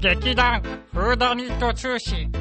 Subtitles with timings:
[0.00, 0.62] 劇団
[0.94, 2.32] フードニット通信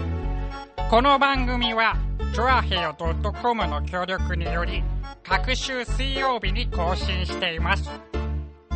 [0.89, 1.97] この番組は
[2.34, 4.82] チョアヘヨ .com の協力により
[5.23, 7.89] 各週水曜日に更新しています。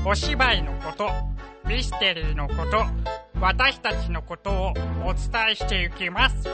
[0.06, 1.10] お芝居のこと
[1.66, 2.84] ミステリーのこと
[3.40, 4.74] 私たちのことを
[5.06, 6.50] お伝えしていきます。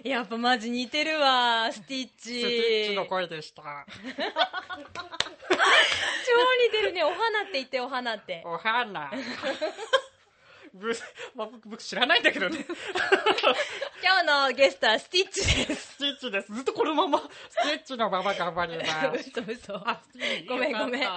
[0.04, 2.22] やっぱマジ似てるわスティッチ。
[2.22, 3.62] スティッチの声でした。
[3.96, 3.98] 超
[6.64, 8.42] 似てるねお花って言ってお花って。
[8.44, 9.10] お花。
[10.74, 10.92] ぶ、
[11.34, 12.66] まあ、僕僕知らないんだけどね。
[14.02, 15.92] 今日のゲストはスティッチです。
[15.94, 16.52] スティッチです。
[16.52, 17.18] ずっとこのまま
[17.48, 18.84] スティッチのまま頑張りま
[19.18, 19.74] す嘘嘘。
[19.76, 20.02] あ
[20.46, 21.08] ごめんごめん。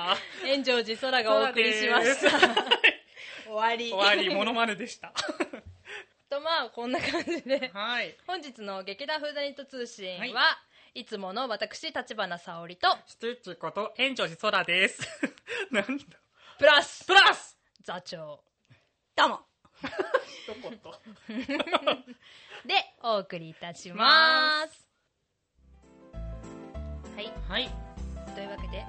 [0.46, 2.40] 炎上寺空がお送りしました。
[3.46, 3.90] 終わり。
[3.90, 4.30] た終わり。
[4.34, 5.12] モノマネでした
[6.30, 7.72] とまあこんな感じで。
[7.74, 8.16] はい。
[8.28, 11.02] 本日の劇団フードニット通信は、はい。
[11.02, 15.02] い、つもの私立花沙織とスティッチこと炎上寺空です。
[15.72, 16.18] 何だ？
[16.58, 17.58] プラスプラス！
[17.82, 18.44] 座長。
[19.16, 19.40] どうも。
[20.48, 21.00] どこと
[22.66, 24.88] でお送りいたします。
[27.16, 27.32] はい。
[27.48, 27.70] はい。
[28.36, 28.86] というわけで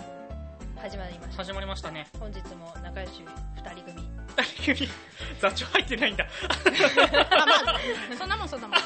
[0.82, 1.44] 始まりました。
[1.44, 2.06] 始まりましたね。
[2.18, 3.22] 本日も仲良し
[3.62, 4.08] 2人組。
[4.36, 4.88] 二人組。
[5.38, 6.24] 座長入ってないんだ。
[7.30, 7.74] あ、ま
[8.14, 8.78] あ、そんなもんそんなもん。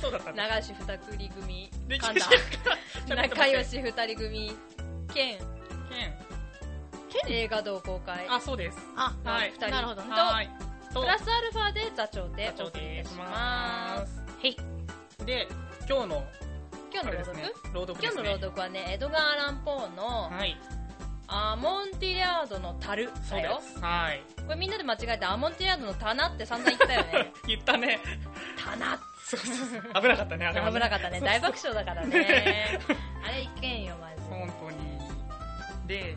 [0.00, 1.70] そうだった仲良し2人組。
[1.88, 4.56] で噛ん仲良し2人組。
[5.12, 5.38] 兼
[7.10, 7.32] ケン。
[7.32, 8.78] 映画同公開あそうです。
[8.96, 9.50] あ、はい。
[9.50, 9.68] 二人。
[9.68, 10.02] なるほど。
[10.02, 10.10] ね。
[10.12, 10.48] はい。
[10.94, 11.02] と。
[11.02, 14.14] プラスアルファで座長でお送りしまます。
[14.14, 14.56] すはい。
[15.26, 15.46] で
[15.86, 16.26] 今日の
[16.92, 17.52] 今日の朗読、ね。
[17.74, 20.56] 今日の朗読はねエドガー・アラン・ポーのはい
[21.32, 23.08] アモンティリアードの樽。
[23.30, 23.78] だよす。
[23.80, 24.22] はい。
[24.46, 27.32] これみんなで間違えてアモンティリアードの棚って散々言ったよね。
[27.46, 28.00] 言ったね。
[28.62, 28.98] 棚。
[29.24, 30.02] そうそうそう。
[30.02, 30.60] 危なかったね ね。
[30.72, 31.20] 危なかったね。
[31.20, 32.80] 大爆笑だからね。
[33.24, 35.00] あれいけんよマジで、本当に。
[35.86, 36.16] で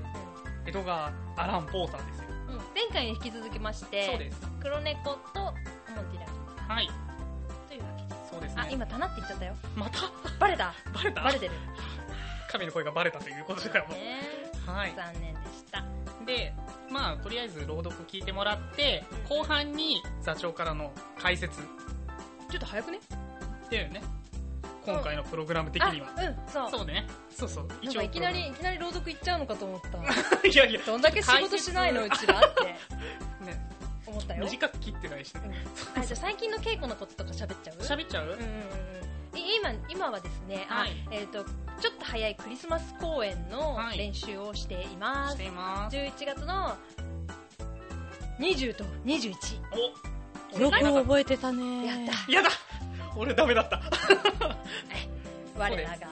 [0.65, 2.25] 江戸川アラン・ポーさんですよ。
[2.49, 2.57] うん。
[2.73, 4.41] 前回に引き続きましてそうです。
[4.61, 6.87] 黒猫とアモンティリアーはい。
[6.87, 6.93] ド
[7.69, 8.15] というわけで。
[8.31, 8.61] そうですね。
[8.65, 9.55] あ今棚って言っちゃったよ。
[9.75, 9.99] また？
[10.39, 10.73] バレた。
[10.91, 11.21] バレた？
[11.21, 11.51] バレてる。
[12.51, 14.93] 神の声がバレたということだよねはい。
[14.95, 15.83] 残念でした。
[16.25, 16.53] で
[16.89, 21.59] まあとりあえず朗読聞いてもらって後半に座長からの解説。
[21.59, 22.99] ちょっと早くね？
[23.69, 24.01] だよね。
[24.85, 26.35] 今回のプログラム的には、あうん。
[26.47, 26.71] そう。
[26.79, 27.07] そうね。
[27.31, 27.67] そうそう。
[27.83, 29.97] なんかいきなりいきなり朗読いっちゃうのかと思った。
[30.47, 30.81] いやいや。
[30.85, 32.63] どんだけ仕事しないのうちらって。
[33.45, 33.69] ね。
[34.05, 34.43] 思ったよ。
[34.43, 35.41] 短く切ってないしね。
[35.95, 36.01] うん。
[36.01, 37.75] あじゃあ最近の稽古のこととか喋っちゃう？
[37.77, 38.63] 喋っちゃう、うん
[39.35, 41.07] 今今はですね、あはい。
[41.09, 41.43] えっ、と
[41.81, 43.97] ちょっと早いクリスマス公演のはい。
[43.97, 45.95] 練習をしています、しています。
[45.95, 46.77] 11月の
[48.39, 49.33] 20と21
[50.55, 51.85] およく覚えてたね。
[51.85, 52.31] やった。
[52.31, 52.49] やだ。
[53.15, 53.81] 俺ダメだった。
[55.57, 56.07] 我らが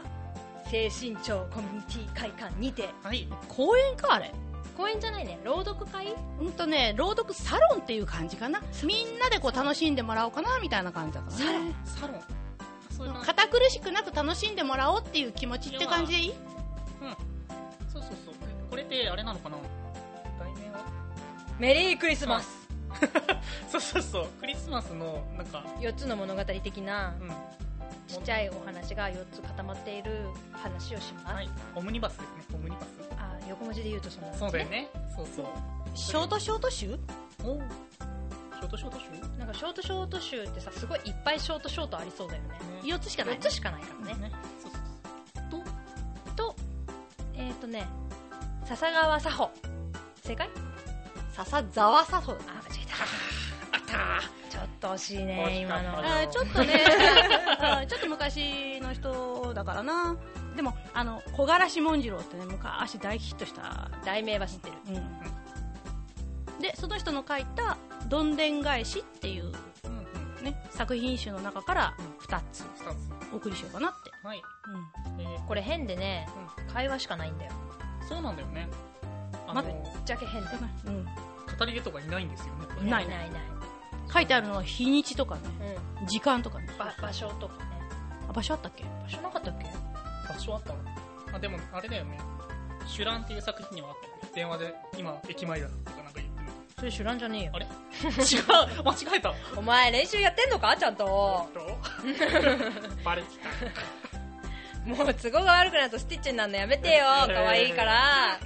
[0.69, 2.89] 精神庁コミュニティ会館にて。
[3.03, 3.27] はい。
[3.47, 4.33] 公演か、あれ？
[4.77, 5.39] 公演じゃないね。
[5.43, 6.15] 朗読会？
[6.39, 8.61] うんとね、朗読サロンっていう感じかな。
[8.83, 11.73] みんなでこう楽しんでもらおうかな、みたいな感じだからね。
[11.85, 12.40] サロン
[13.01, 16.33] そういう感じ堅苦しくなく楽しんでもらおうっていう気持ちって感じでいい？
[17.91, 18.35] そうそうそう。
[18.69, 19.57] これってあれなのかな？
[20.39, 20.85] 題名は？
[21.59, 22.47] メリークリスマス。
[23.71, 24.27] そうそうそう。
[24.39, 27.29] クリスマスのなんか4つの物語的なうん。
[28.07, 31.49] ちっちゃいお話が4つ固まっている話をします、はい。
[31.75, 32.55] オムニバスですね。
[32.55, 32.85] オムニバス。
[33.17, 34.89] あ横文字で言うとそんな感じそうだよね。
[35.15, 35.45] そうそう。
[35.95, 36.99] ショートショート集？
[37.43, 39.05] おショートショート集
[39.37, 42.49] なんかショートショート集ってさすごいいっぱいショートショートありそうだよね。
[42.83, 44.21] 4つしかない、4つしかないからね。
[44.21, 44.31] ね。
[44.61, 46.55] そうそうと
[47.33, 47.87] えっ、ー、とね
[48.65, 49.51] 笹川佐穂
[50.23, 50.49] 正解？
[51.33, 52.85] 笹沢佐穂あ間違え
[53.71, 55.99] あったたちょっと惜しいね今の。
[55.99, 56.83] あーちょっとね。
[57.87, 60.15] ちょっと昔の人だからな。
[60.55, 64.75] でもあの木枯らし紋次郎ってね昔大ヒットした、題名は知ってる。
[64.89, 65.40] うん、
[66.61, 67.77] でその人の書いた
[68.07, 69.51] 「どんでん返し」っていう、うん
[70.39, 70.45] うん。
[70.45, 72.05] ね、作品集の中からうん。
[72.25, 72.65] 2つ
[73.33, 74.41] お送りしようかなって、はい。
[75.17, 76.27] うん、えーこれ変でね
[76.73, 77.51] 会話しかないんだよ。
[78.07, 78.67] そうなんだよね。
[79.47, 81.05] あ待のぶっちゃけ変だようん。
[81.05, 82.89] 語り手とかいないんですよね。
[82.89, 83.07] ない。
[83.07, 83.41] ないない
[84.13, 85.41] 書いてあるのは日にちとかね。
[86.01, 86.07] うん。
[86.07, 86.67] 時間とかね。
[86.77, 87.71] ば場所とかね。
[88.29, 88.83] あ場所あったっけ？
[88.83, 89.65] 場所なかったっけ？
[90.27, 90.79] 場所あったの？
[91.33, 92.19] あでもあれだよね
[92.87, 93.95] 「シュラン」っていう作品にはあっ
[94.29, 94.35] た。
[94.35, 95.67] 電話で今駅前だ
[96.81, 97.51] それ知らんじゃねえよ。
[97.53, 97.65] あれ？
[97.65, 98.83] 違う。
[98.83, 99.35] 間違えた。
[99.55, 100.75] お前練習やってんのか？
[100.75, 101.05] ちゃんと。
[101.05, 101.47] ど
[103.05, 104.89] バレてた。
[104.89, 107.05] もう都合が悪くなるとスティッチになるのやめてよ。
[107.27, 108.39] 可愛いから。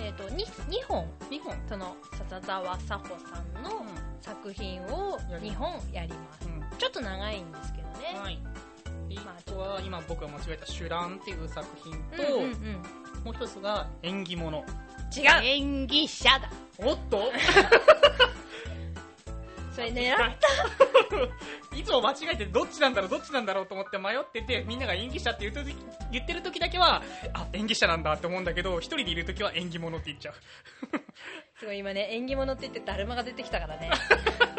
[0.00, 1.08] えっ、と 2, 二本。
[1.30, 1.56] 2本？
[1.68, 3.86] その笹沢佐穂さんの
[4.20, 6.48] 作品を2本やります。
[6.48, 8.40] うん、ちょっと長いんですけどね、はい。
[9.08, 14.58] でまあ1個は今僕が間違えた「シュラン」っていう作品と、うんうんうんもう一つが縁起物。
[14.58, 14.64] 違う。
[15.44, 16.48] 演技者だ。
[16.78, 17.32] おっと？
[19.74, 20.16] それ狙っ
[21.76, 25.76] いつも間違えてどっちなんだろうどっちなんだろうと思って迷っててみんなが演技者って言うとき
[26.10, 27.02] 言ってる時だけは
[27.34, 30.34] あ演技者なんだって思うんだけど一人でいる時は縁起物って言っちゃう。
[31.58, 33.90] すごい今ね縁起物って言ってだるまが出てきたからね。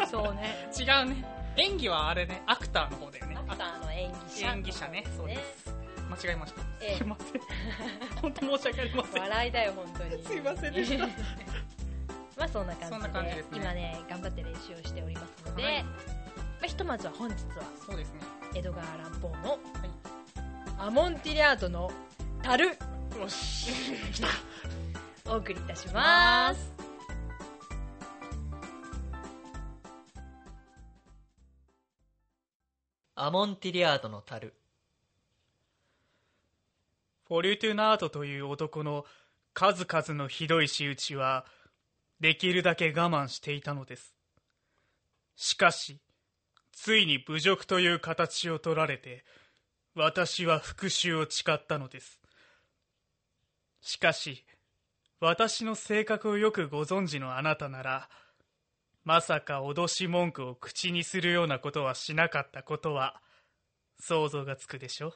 [0.08, 0.70] そうね。
[0.78, 1.24] 違うね。
[1.56, 3.36] 演技はあれねアクターの方だよね。
[3.36, 4.52] アクターの演技者。
[4.52, 5.04] 演技者ね。
[5.16, 5.74] そうです
[6.08, 6.96] 間違えました、ええ。
[6.96, 7.42] すいません。
[8.20, 9.22] 本当申し訳ありません。
[9.22, 10.24] 笑いだよ本当に。
[10.24, 11.06] すいませんでした。
[12.36, 13.58] まあそんな感じでそんな感じですね。
[13.58, 15.84] 今ね頑張って練習をしておりますので、はい。
[15.84, 15.90] ま
[16.62, 18.20] あ、ひとまずは本日はそうですね。
[18.54, 19.58] 江戸川乱歩のはい。
[20.78, 21.90] アモンティリアードの
[22.42, 22.66] 樽。
[22.66, 23.72] よし。
[24.12, 24.20] 来
[25.26, 26.72] たお送りいたします。
[33.20, 34.54] アモンティリアードの樽
[37.28, 39.04] フォルトゥナートという男の
[39.52, 41.44] 数々のひどい仕打ちは
[42.20, 44.14] できるだけ我慢していたのです。
[45.36, 46.00] しかし
[46.72, 49.24] ついに侮辱という形を取られて
[49.94, 52.18] 私は復讐を誓ったのです。
[53.82, 54.46] しかし
[55.20, 58.08] 私の性格をよくご存知のあなたなら
[59.04, 63.20] まさか脅し文句を口にするようなことはしなかったことは
[64.00, 65.12] 想像がつくでしょ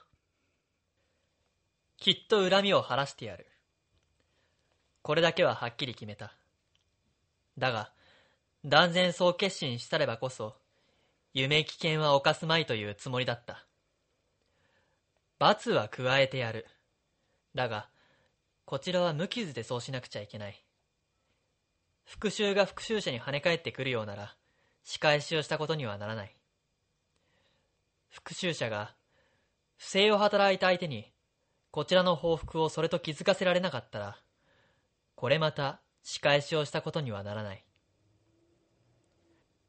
[2.03, 3.47] きっと恨みを晴らしてやる。
[5.03, 6.35] これだけははっきり決めた。
[7.57, 7.93] だが
[8.65, 10.57] 断然そう決心したればこそ
[11.33, 13.65] 夢危険は犯すまいというつもりだった。
[15.39, 16.67] 罰は加えてやる。
[17.55, 17.89] だが
[18.65, 20.61] こちらは無傷でそうしなくちゃいけない。
[22.05, 24.35] 復讐が復讐者に跳ね返ってくるようなら
[24.83, 26.35] 仕返しをしたことにはならない。
[28.11, 28.93] 復讐者が
[29.77, 31.13] 不正を働いた相手に
[31.73, 34.19] こちらの報復をそれと気づかせられなかったら
[35.17, 37.65] これまた仕返しをしたことにはならない。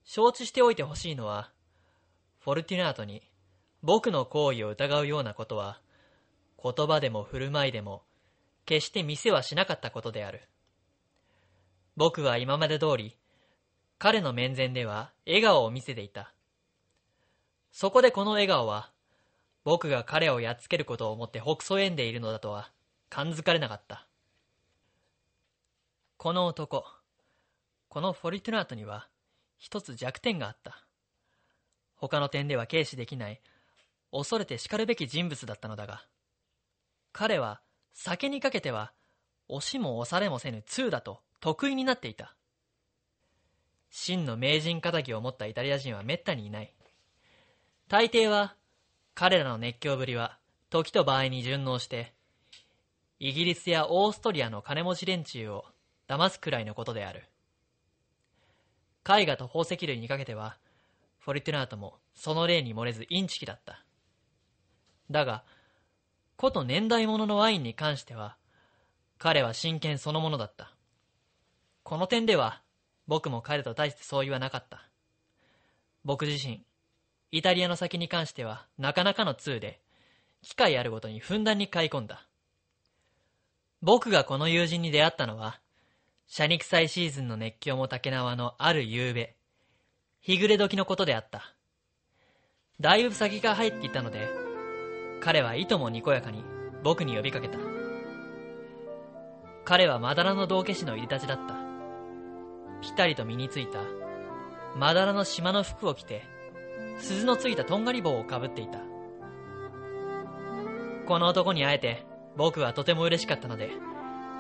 [0.04, 1.52] 承知しておいてほしいのは
[2.42, 3.22] フォルティナートに
[3.82, 5.80] 僕の行為を疑うようなことは
[6.62, 8.04] 言葉でも振る舞いでも
[8.66, 10.42] 決して見せはしなかったことである。
[11.96, 13.18] 僕は今まで通り
[13.98, 16.34] 彼の面前では笑顔を見せていた。
[17.72, 18.93] そこでこの笑顔は
[19.64, 22.72] 僕が彼をやっつけることを思ってほくそ笑んでいるのだとは
[23.10, 24.08] 感づかれなかった。
[26.18, 26.86] この男
[27.90, 29.08] このフォリトゥナートには
[29.58, 30.86] 一つ弱点があった。
[31.96, 33.42] 他の点では軽視できない
[34.12, 36.06] 恐れて叱るべき人物だったのだが
[37.14, 37.62] 彼は
[37.94, 38.92] 酒にかけては
[39.48, 42.36] 押しも押されもせぬ通だと得意になっていた。
[43.90, 46.74] 真の名人仇を持ったイタリア人はめったにいない。
[47.88, 48.56] 大抵は
[49.16, 50.40] 彼らの熱狂ぶりは
[50.70, 52.14] 時と場合に順応して
[53.20, 55.66] イギリスやオーストリアの金持ち連中を
[56.08, 57.24] 騙すくらいのことである。
[59.08, 60.58] 絵画と宝石類にかけては
[61.20, 63.86] フォルティナートもその例に漏れずインチキだった。
[65.12, 65.44] だが
[66.36, 68.36] こと年代物のワインに関しては
[69.20, 70.74] 彼は真剣そのものだった。
[71.84, 72.62] この点では
[73.08, 74.90] 僕も彼と大して相違はなかった。
[76.04, 76.66] 僕自身
[77.36, 79.80] イタリアの酒に関してはなかなかの通で
[80.44, 82.28] 機会あるごとにふんだんに買い込んだ。
[83.82, 85.60] 僕がこの友人に出会ったのは
[86.28, 89.36] シャニク祭シーズンの熱狂も竹縄のある夕べ
[90.22, 91.56] 日暮れ時のことであった。
[92.80, 94.30] だいぶ先が入っていたので
[95.20, 96.44] 彼はいともにこやかに
[96.84, 97.58] 僕に呼びかけた。
[99.66, 101.56] 彼はまだらの道化師の入り立ちだった。
[102.84, 103.80] ぴたりと身についた
[104.78, 106.32] まだらの島の服を着て
[107.04, 108.80] 鈴のついたとんがり棒をかぶっていた
[111.06, 112.06] この男に会えて
[112.38, 113.72] 僕はとても嬉しかったので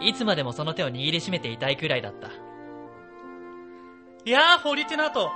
[0.01, 2.29] いつまでもその手を握りしめていたいくらいだった
[4.25, 5.31] いやー、フォリティナート、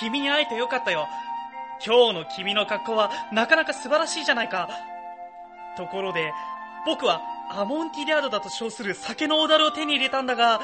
[0.00, 1.06] 君に会えてよかったよ。
[1.86, 4.68] 今日の君の格好はなかなか素晴らしいじゃないか。
[5.76, 6.32] ところで、
[6.84, 10.60] 僕はアモンティリアードだと称する酒のおだるを手に入れたんだが、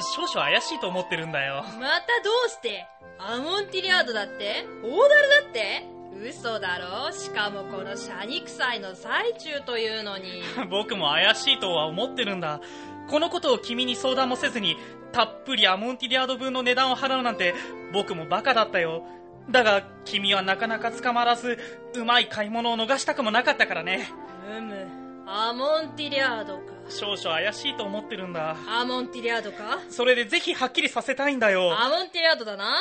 [0.00, 1.62] 少々怪しいと思ってるんだよ。
[1.80, 2.86] またどうして？
[3.18, 4.66] アモンティリアードだって？
[4.82, 5.84] オーダルだって？
[6.28, 7.12] 嘘だろ？
[7.12, 12.60] しかもこのシャニク祭の最中というのに 僕も怪しいとは思ってるんだ。
[13.08, 14.76] このことを君に相談もせずに、
[15.12, 17.54] たっぷりアモンティリアード分の値段を払うなんて、
[17.92, 19.02] 僕もバカだったよ。
[19.50, 21.58] だが、君はなかなか捕まらず、
[21.94, 24.08] うまい買い物を逃したくもなかったからね。
[24.56, 24.86] うむ
[25.26, 28.56] アモンティリアードか少々怪しいと思ってるんだ。
[28.68, 29.80] アモンティリアードか？
[29.88, 31.78] それでぜひはっきりさせたいんだよ。
[31.78, 32.76] アモンティリアードだな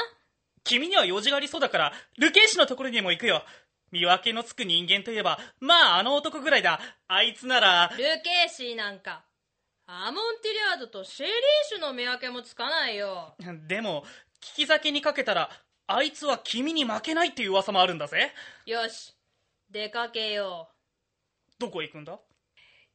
[0.63, 3.43] 君には用事がありそうだから、ルケイシのところにも行くよ。
[3.91, 6.79] 見分けのつく人間といえば、まああの男ぐらいだ。
[7.07, 9.23] あいつなら、ルケーシーなんか
[9.85, 11.35] アモンティリアードとシェリー
[11.67, 13.35] シュの見分けもつかないよ。
[13.67, 14.03] でも、
[14.41, 15.49] 聞き酒にかけたら、
[15.87, 18.31] あいつは君に負けないっていう噂もあるんだぜ。
[18.65, 19.13] よし、
[19.69, 21.59] 出かけよう。
[21.59, 22.17] どこ行くんだ？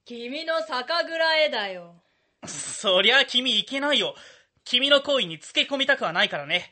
[0.09, 1.95] 君の酒蔵へだよ。
[2.47, 4.15] そりゃ君行けないよ。
[4.65, 6.71] 君の行為につけ込みたくはないからね。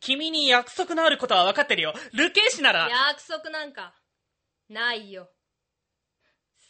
[0.00, 1.94] 君に約束のあることは分かってるよ。
[2.12, 2.88] ルケーシなら。
[2.88, 3.94] 約束なんか、
[4.68, 5.30] ないよ。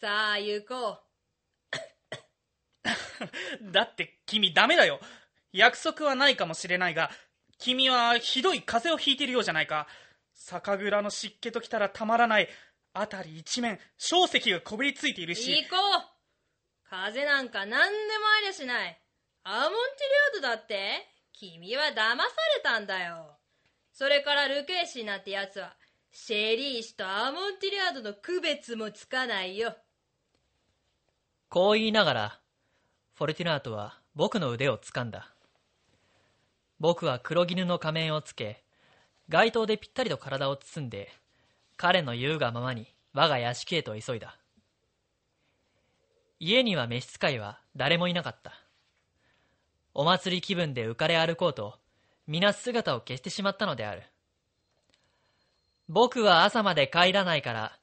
[0.02, 1.00] さあ、行こ
[3.72, 5.00] だって君ダメだよ。
[5.50, 7.10] 約束はないかもしれないが、
[7.56, 9.88] 君はひどい風邪をひいているようじゃないか。
[10.34, 12.50] 酒蔵の湿気ときたらたまらない。
[12.94, 15.34] あたり一面、小石がこびりついているう。
[15.34, 15.50] し。
[15.50, 16.12] 行こう
[16.90, 17.80] 風なんか何でも
[18.38, 19.00] ありゃしない。
[19.44, 21.96] アモンティリアードだって君は騙さ
[22.56, 23.38] れたんだよ。
[23.92, 25.74] それからルケーシーなんてやつは、
[26.10, 29.74] シェリー氏とアモンティリアードの区別もつかないよ。
[31.48, 32.40] こう言いながら、
[33.14, 35.34] フォルティナートは僕の腕を掴んだ。
[36.78, 38.64] 僕は黒絹の仮面をつけ、
[39.28, 41.12] 街灯でぴったりと体を包んで、
[41.82, 44.38] 彼の言うがままに我が屋敷へと急いだ。
[46.38, 48.52] 家には召使いは誰もいなかった。
[49.92, 51.80] お祭り気分で浮かれ歩こうと、
[52.28, 54.04] 皆姿を消してしまったのである。
[55.88, 57.76] 僕は朝まで帰らないから、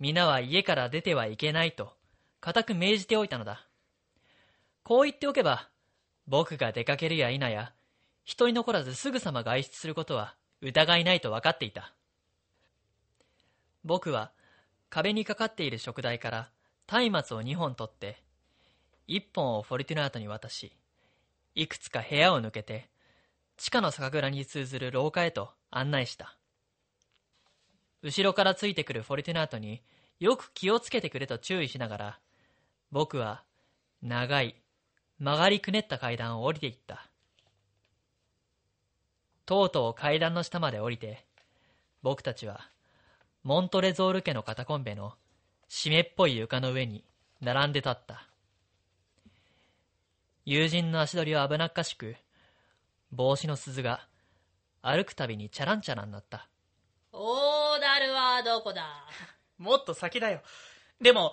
[0.00, 1.92] 皆は家から出てはいけないと、
[2.40, 3.68] 固く命じておいたのだ。
[4.82, 5.68] こう言っておけば、
[6.26, 7.74] 僕が出かけるや否や、
[8.24, 11.92] 一人残らずすぐさま外出することは疑いないと分かっていた。
[13.84, 14.30] 僕は
[14.90, 16.50] 壁にかかっている食台から
[17.10, 18.22] 松明を2本取って、
[19.08, 20.76] 1本をフォルティナートに渡し、
[21.54, 22.90] いくつか部屋を抜けて、
[23.56, 26.36] 地下の酒蔵に通ずる廊下へと案内した。
[28.02, 29.82] 後ろからついてくるフォルティナートに
[30.18, 32.20] よく気をつけてくれと注意しながら、
[32.90, 33.44] 僕は
[34.02, 34.56] 長い
[35.18, 37.08] 曲がりくねった階段を降りていった。
[39.46, 41.24] とうとう階段の下まで降りて、
[42.02, 42.68] 僕たちは
[43.44, 45.14] モントレゾール家のカタコンベの
[45.68, 47.04] 湿っぽい床の上に
[47.40, 48.28] 並んで立った。
[50.44, 52.14] 友人の足取りは危なっかしく、
[53.10, 54.06] 帽子の鈴が
[54.80, 56.48] 歩くたびにチャランチャランなった。
[57.12, 59.06] オーダルはどこだ？
[59.58, 60.40] もっと先だよ。
[61.00, 61.32] でも、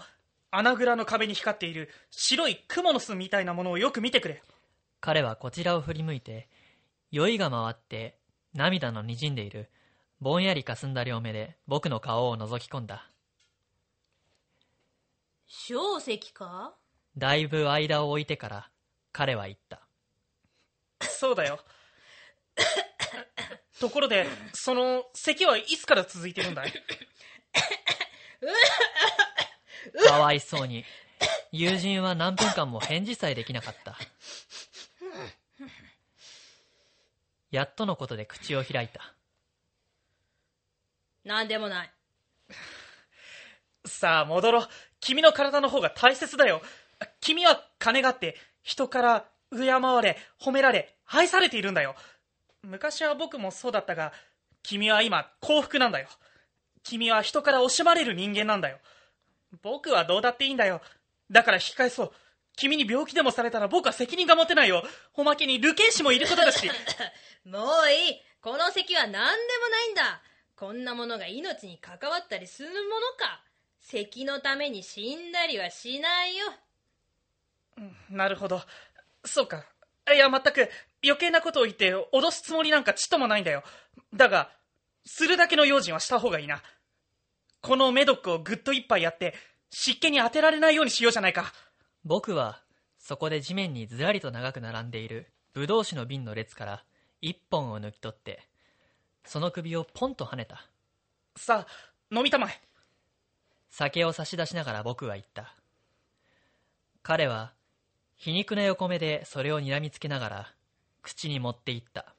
[0.50, 4.42] 穴蔵の壁に光っている白い蜘蛛の巣みたいなものをよく見てくれ。
[5.00, 6.50] 彼はこちらを振り向いて、
[7.12, 8.18] 酔いが回って
[8.54, 9.70] 涙の滲んでいる
[10.21, 13.09] ぼんやり霞んだ両目で僕の顔を覗き込んだ。
[15.47, 16.73] 小石か？
[17.17, 18.69] だいぶ間を置いてから
[19.13, 19.79] 彼は言った。
[21.01, 21.59] そうだよ。
[23.79, 26.73] ところで、その咳はいつから続いてるんだい？
[30.05, 30.83] かわいそうに、
[31.53, 33.97] 友人は何分間も返事さえできなかった。
[37.51, 39.13] やっとのことで口を開いた。
[41.29, 41.91] なんでもない。
[43.86, 44.67] さあ、戻ろう。
[45.00, 46.59] 君の体の方が大切だよ。
[47.21, 51.93] 君は金があって、人から敬われ、褒められ、愛されているんだよ。
[52.63, 54.12] 昔は僕もそうだったが、
[54.63, 56.07] 君は今幸福なんだよ。
[56.81, 58.79] 君は人から惜しまれる人間なんだよ。
[59.62, 60.81] 僕はどうだっていいんだよ。
[61.29, 62.12] だから引き返そう。
[62.57, 64.83] 君に病気でもされたら僕は責任が持てないよ。
[65.13, 66.67] おまけにルケン氏もいることだし。
[67.45, 70.24] もういいこの席は何でもないんだ
[70.60, 72.84] こんなものが命に関わったりするもの
[73.18, 73.42] か
[73.80, 76.46] 咳のために死んだりはしないよ
[78.10, 78.62] なるほど。
[79.24, 79.63] そうか。
[80.13, 80.70] いや、全く
[81.01, 83.63] 余計なことを言って脅すつもりなんかちっともないんだよ。
[84.13, 84.51] だが、
[85.06, 86.62] するだけの用心はした方がいいな。
[87.62, 89.36] このメドックをぐっと一杯やって、
[89.70, 91.54] 湿気に当てられないようにしようじゃないか。
[92.04, 92.62] 僕は
[92.98, 96.84] そこで地面にずらりと長く並んでいるブドウ酒の瓶の列から
[97.22, 98.49] 一本を抜き取って、
[99.25, 100.65] その首をポンと跳ねた。
[101.35, 102.61] さあ、飲みたまえ。
[103.69, 105.55] 酒を差し出しながら僕は言った。
[107.03, 107.53] 彼は
[108.17, 110.53] 皮肉な横目でそれを睨みつけながら
[111.01, 112.13] 口に持っていった。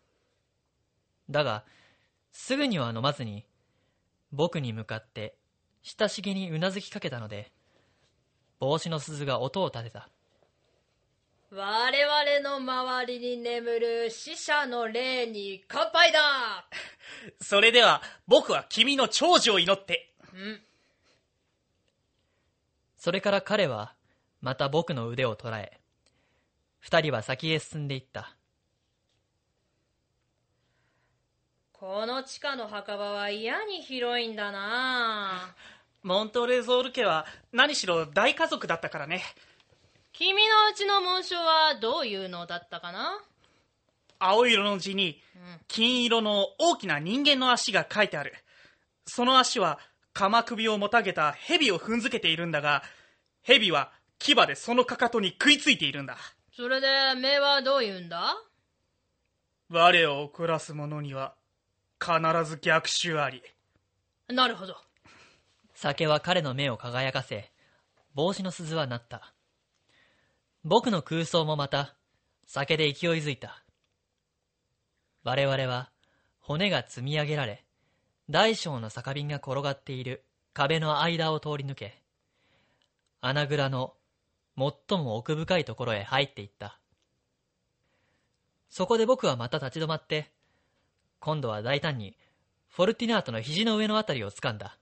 [1.29, 1.65] だが、
[2.33, 3.45] すぐには飲まずに、
[4.33, 5.35] 僕に向かって
[5.83, 7.53] 親しげにうなずきかけたので、
[8.59, 10.09] 帽子の鈴が音を立てた。
[11.53, 16.65] 我々の周りに眠る死者の霊に乾杯だ
[17.43, 20.15] それでは、僕は君の長寿を祈って。
[20.33, 20.63] うん
[22.97, 23.95] それから彼は
[24.43, 25.81] また僕の腕を捉え、
[26.81, 28.37] 二人は先へ進んでいった。
[31.73, 35.57] この地下の墓場は嫌に広いんだな
[36.05, 39.25] モントレゾール家は何しろ大家族だったからね。
[40.13, 43.21] 君のうちの紋章はどういうのだったかな？
[44.19, 45.23] 青色の字に
[45.67, 48.35] 金色の大きな人間の足が書いてある。
[49.07, 49.79] その足は
[50.13, 52.83] 鎌首をもたげた蛇を踏んづけているんだが、
[53.43, 56.19] 蛇は牙でそのかかとに食いついているんだ。
[56.55, 56.89] それで
[57.19, 58.35] 目はどういうんだ？
[59.71, 61.35] 我を怒らす者には
[61.99, 63.43] 必ず逆襲あり。
[64.29, 64.77] なるほど。
[65.75, 67.51] 酒は彼の目を輝かせ、
[68.15, 69.33] 帽子の鈴は鳴った。
[70.63, 71.97] 僕の空想もまた、
[72.45, 73.65] 酒で勢いづいた。
[75.25, 75.91] 我々は、
[76.39, 77.65] 骨が積み上げられ、
[78.29, 82.03] 大小の酒瓶が転がっている壁の間を通り抜け、
[83.23, 83.95] 穴蔵の
[84.59, 86.79] 最も奥深いところへ入っていった。
[88.69, 90.31] そこで僕はまた立ち止まって、
[91.21, 92.19] 今度は大胆に、
[92.69, 94.79] フォルティナートの肘の上のあたりを掴んだ。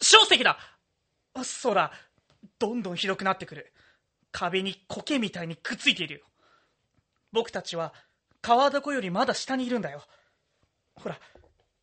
[0.00, 0.58] 小石だ
[1.34, 1.92] あそうだ。
[2.58, 3.73] どんどんひどくなってくる。
[4.34, 6.20] 壁に苔みたいにくっついているよ。
[7.30, 7.94] 僕たちは
[8.42, 10.02] 川床よりまだ下にいるんだよ。
[10.96, 11.20] ほら、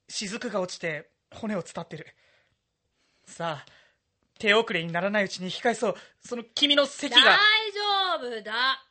[0.09, 2.05] 雫が落ちて骨を伝ってる。
[3.25, 3.65] さあ、
[4.37, 5.95] 手遅れにならないうちに引き返そう。
[6.19, 7.39] その君の席大が。
[8.19, 8.85] 丈夫だ。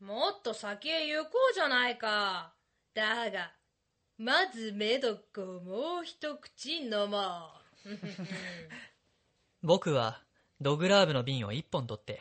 [0.00, 2.54] もっと先へ行こうじゃないか。
[2.94, 3.52] だが、
[4.16, 7.50] まずメドコをもう一口飲も
[7.84, 7.90] う。
[9.62, 10.22] 僕は
[10.62, 12.20] ドグラーブの瓶を一本取って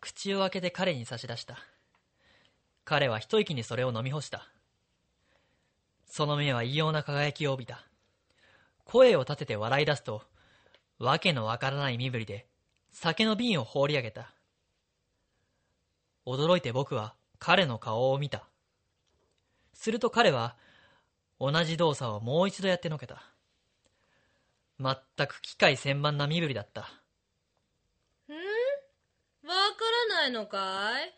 [0.00, 1.58] 口を開けて彼に差し出した。
[2.84, 4.46] 彼は一息にそれを飲み干した。
[6.04, 7.82] その目は異様な輝きを帯びた。
[8.84, 10.22] 声を立てて笑い出すと
[10.98, 12.46] わけのわからない身振りで
[12.92, 14.34] 酒の瓶を放り上げた。
[16.26, 18.44] 驚いて僕は彼の顔を見た。
[19.72, 20.56] すると彼は
[21.40, 23.22] 同じ動作をもう一度やってのけた。
[24.78, 27.03] 全く機械千万な身振りだった。
[29.52, 29.56] か
[30.08, 31.14] らないのかい？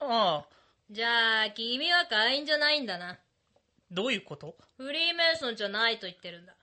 [0.00, 0.46] ああ、
[0.90, 3.18] じゃあ、君は会員じゃないんだな。
[3.90, 4.56] どういうこと？
[4.76, 6.54] フリーメイソンじゃないと言ってるんだ。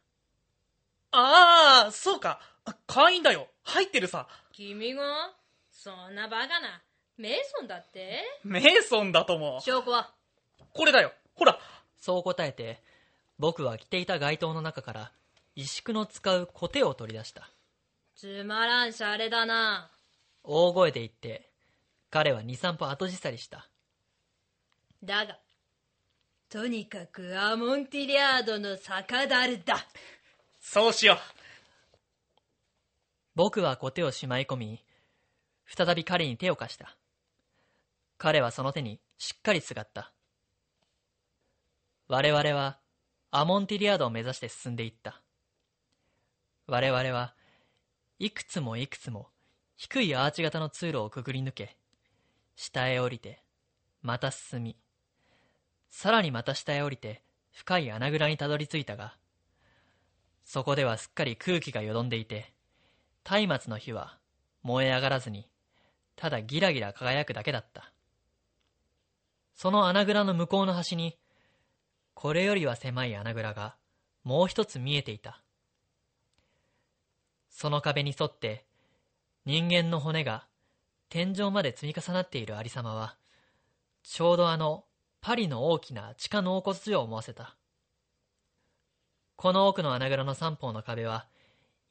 [1.11, 2.39] ああ、そうか。
[2.65, 3.47] あ会員だよ。
[3.63, 4.27] 入ってるさ。
[4.51, 5.33] 君が？
[5.71, 6.81] そんなバカな。
[7.17, 8.23] メイソンだって？
[8.43, 9.59] メイソンだとも。
[9.61, 10.11] 証拠は？
[10.73, 11.13] これだよ。
[11.35, 11.59] ほら。
[11.99, 12.81] そう答えて、
[13.39, 15.11] 僕は着ていた街灯の中から、
[15.55, 17.49] 石工の使うコテを取り出した。
[18.15, 19.89] つまらんしゃれだな。
[20.49, 21.51] 大声で言って、
[22.09, 23.69] 彼は二三歩後ずさりした。
[25.03, 25.37] だが、
[26.49, 29.85] とにかくアモンティリアードの酒だるだ。
[30.61, 31.17] そうしよう。
[33.35, 34.85] 僕はコテをしまい込み、
[35.65, 36.95] 再び彼に手を貸した。
[38.17, 40.13] 彼はその手にしっかりすがった。
[42.07, 42.79] 我々は
[43.31, 45.21] アモンティリアードを目指して進んでいった。
[46.67, 47.35] 我々は
[48.17, 49.27] いくつもいくつも
[49.77, 51.77] 低いアーチ型の通路をくぐり抜け、
[52.55, 53.43] 下へ降りて、
[54.01, 54.75] また進み、
[55.87, 59.15] さらにまた下へ降りて深い穴蔵にたどり着いたが、
[60.43, 62.53] そこではすっかり空気がよどんでいて、
[63.23, 64.17] 松明の火は
[64.63, 65.47] 燃え上がらずに、
[66.15, 67.93] ただギラギラ輝くだけだった。
[69.53, 71.19] その穴蔵の向こうの端に、
[72.15, 73.75] これよりは狭い穴蔵が
[74.23, 75.43] もう一つ見えていた。
[77.49, 78.66] その壁に沿って、
[79.47, 80.45] 人間の骨が
[81.07, 83.15] 天井まで積み重なっているありさまは、
[84.03, 84.83] ちょうどあの
[85.21, 87.55] パリの大きな地下納骨所を思わせた。
[89.37, 91.27] この奥の穴蔵の三方の壁は、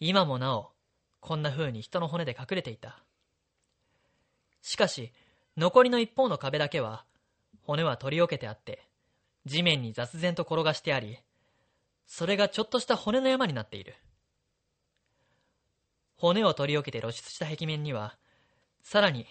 [0.00, 0.72] 今もなお、
[1.20, 3.02] こんな風に人の骨で隠れていた。
[4.60, 5.14] しかし、
[5.56, 7.06] 残りの一方の壁だけは、
[7.62, 8.86] 骨は取り除けてあって、
[9.46, 11.16] 地面に雑然と転がしてあり、
[12.06, 13.94] それがちょっとした骨の山になっている。
[16.16, 18.16] 骨を取り除けて露出した壁面には、
[18.82, 19.26] さらに、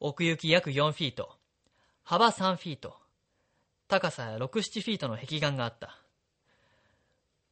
[0.00, 1.36] 奥行き約4フィート、
[2.02, 2.96] 幅3フィート、
[3.88, 5.98] 高さ6、7フィートの壁岩があった。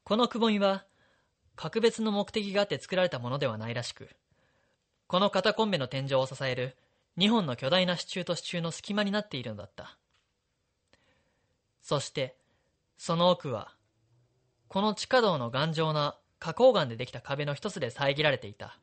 [0.04, 0.84] このくぼみは、
[1.54, 4.08] 格別の目的があって作られたものではないらしく、
[5.06, 6.76] このカタコンベの天井を支える
[7.18, 9.98] 2本の巨大な支柱と支柱の隙間になっているのだった。
[11.82, 12.36] そして、
[12.96, 13.74] その奥は、
[14.68, 18.76] この地下道の頑丈な花崗岩でできた壁の一つで遮られていた。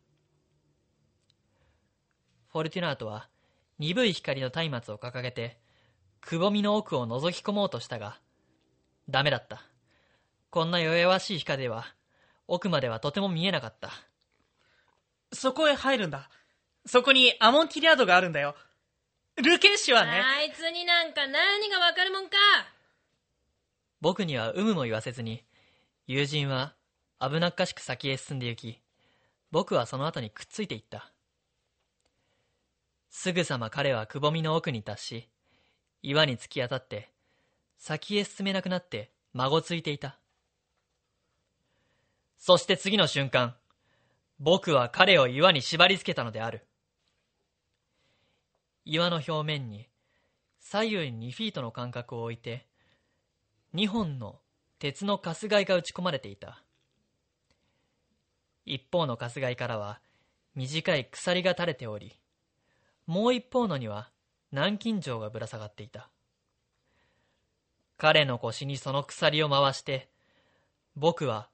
[2.53, 3.27] フォルティナートは、
[3.79, 5.59] 鈍い光の松明を掲げて、
[6.21, 8.17] くぼみの奥を覗き込もうとしたが、
[9.09, 9.61] ダメだった。
[10.49, 11.85] こんな弱々しい光では、
[12.47, 13.91] 奥まではとても見えなかった。
[15.33, 16.29] そこへ入るんだ。
[16.85, 18.55] そこにアモンティリアードがあるんだよ。
[19.35, 20.11] ルケンシはね。
[20.11, 22.37] あいつになんか何がわかるもんか。
[23.99, 25.43] 僕には有無も言わせずに、
[26.07, 26.78] 友人は
[27.21, 28.81] 危なっかしく先へ進んで行き、
[29.51, 31.11] 僕はその後にくっついていった。
[33.09, 35.29] すぐさま彼はくぼみの奥に達し、
[36.01, 37.11] 岩に突き当たって、
[37.77, 40.17] 先へ進めなくなって、まごついていた。
[42.37, 43.55] そして次の瞬間、
[44.39, 46.65] 僕は彼を岩に縛り付けたのである。
[48.85, 49.89] 岩の表面に、
[50.61, 52.65] 左右に2フィートの間隔を置いて、
[53.75, 54.39] 2本の
[54.77, 56.63] 鉄のカスガイが打ち込まれていた。
[58.69, 59.99] 一方のカスガイからは、
[60.55, 62.19] 短い鎖が垂れており、
[63.07, 64.11] もう一方のには
[64.51, 66.09] 南京錠がぶら下がっていた。
[67.97, 70.09] 彼の腰にその鎖を回して、
[70.95, 71.49] 僕は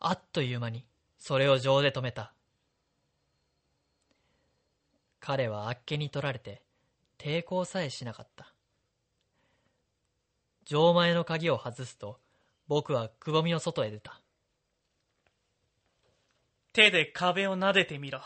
[0.00, 0.84] あっという間に
[1.18, 2.32] それを錠で止めた。
[5.18, 6.62] 彼はあっけに取られて
[7.18, 8.52] 抵抗さえしなかった。
[10.64, 12.18] 錠前の鍵を外すと
[12.68, 14.20] 僕はくぼみの外へ出た。
[16.76, 18.20] 手で壁を撫でてみろ。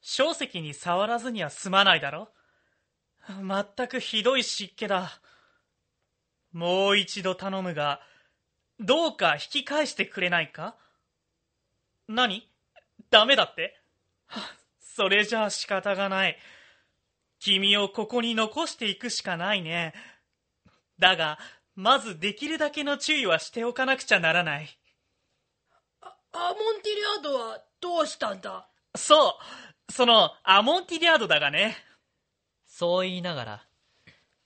[0.00, 2.28] 小石に触らずには済まないだろ
[3.28, 5.20] 全くひどい湿気だ。
[6.52, 8.00] もう一度頼むが、
[8.80, 10.74] どうか引き返してくれないか？
[12.08, 12.48] 何？
[13.10, 13.80] ダメだって？
[14.80, 16.36] それじゃあ仕方がない。
[17.38, 19.94] 君をここに残していくしかないね。
[20.98, 21.38] だが、
[21.76, 24.68] まずできるだけの注意はしておかなくちゃならない。
[26.38, 28.68] アモンティリアードはどうしたんだ？
[28.94, 29.38] そ
[29.88, 31.76] う、そのアモンティリアードだがね。
[32.66, 33.66] そう言いながら、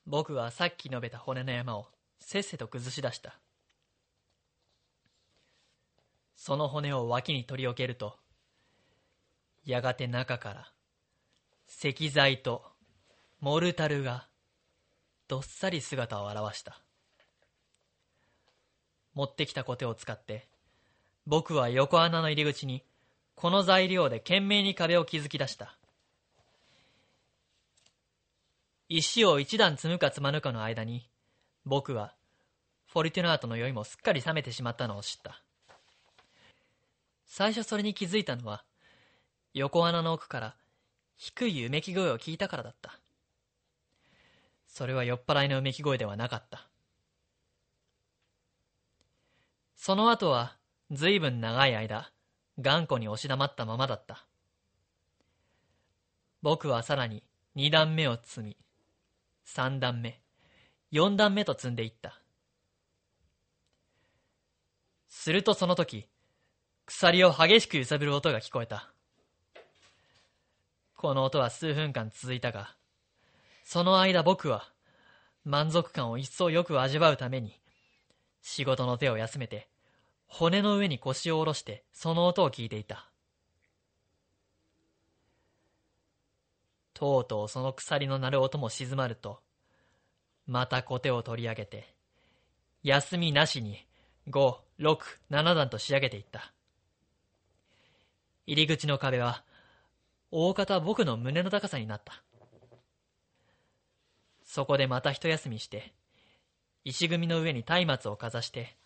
[0.07, 1.89] 僕はさっき述べた骨の山を
[2.21, 3.39] せっせと崩し出した。
[6.37, 8.17] その骨を脇に取り置けると、
[9.65, 10.73] やがて中から
[11.69, 12.63] 石材と
[13.41, 14.29] モルタルが
[15.29, 16.81] どっさり姿を現した。
[19.13, 20.49] 持ってきたコテを使って、
[21.27, 22.83] 僕は横穴の入り口に
[23.35, 25.77] この材料で懸命に壁を築き出した。
[28.89, 31.09] 石を一段積むか積まぬかの間に、
[31.65, 32.15] 僕は
[32.93, 35.41] フォルティナートの酔いもすっかり冷めてしまったのを知った。
[37.25, 38.65] 最初それに気づいたのは、
[39.55, 40.57] 横穴の奥から
[41.17, 42.99] 低いうめき声を聞いたからだった。
[44.67, 46.67] それは酔っ払いのうめき声ではなかった。
[49.77, 50.57] その後は、
[50.91, 52.11] ずいぶん長い間、
[52.59, 54.27] 頑固に押し黙ったままだった。
[56.43, 57.23] 僕はさらに
[57.55, 58.57] 二段目を積み、
[59.45, 60.21] 三段目、
[60.91, 62.21] 四段目と積んでいった。
[65.09, 66.09] するとその時、
[66.87, 68.93] 鎖を激しく揺さぶる音が聞こえた。
[70.97, 72.75] この音は数分間続いたが、
[73.65, 74.73] その間僕は
[75.45, 77.61] 満足感を一層よく味わうために、
[78.43, 79.69] 仕事の手を休めて、
[80.33, 83.11] 骨の上に腰を下ろしてその音を聞いていた。
[86.95, 89.41] とうとうその鎖の鳴る音も静まると、
[90.47, 91.95] また小手を取り上げて、
[92.83, 93.87] 休みなしに
[94.29, 94.99] 5、6、
[95.31, 96.53] 7段と仕上げていった。
[98.47, 99.45] 入り口の壁は、
[100.31, 102.23] 大方僕の胸の高さになった。
[104.45, 105.95] そこでまた一休みして、
[106.85, 108.77] 石組みの上に松明をかざして、